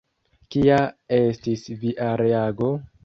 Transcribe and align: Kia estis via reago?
Kia 0.53 0.79
estis 1.17 1.67
via 1.85 2.09
reago? 2.23 2.73